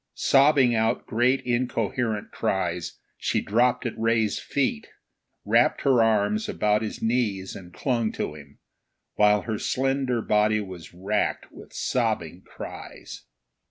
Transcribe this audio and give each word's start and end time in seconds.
Sobbing 0.15 0.73
out 0.73 1.05
great 1.05 1.41
incoherent 1.45 2.31
cries, 2.31 2.97
she 3.19 3.39
dropped 3.39 3.85
at 3.85 3.93
Ray's 3.95 4.39
feet, 4.39 4.87
wrapped 5.45 5.81
her 5.81 6.01
arms 6.01 6.49
about 6.49 6.81
his 6.81 7.03
knees 7.03 7.55
and 7.55 7.71
clung 7.71 8.11
to 8.13 8.33
him, 8.33 8.57
while 9.13 9.43
her 9.43 9.59
slender 9.59 10.23
body 10.23 10.59
was 10.59 10.91
wracked 10.91 11.51
with 11.51 11.71
sobbing 11.73 12.41
cries. 12.41 13.25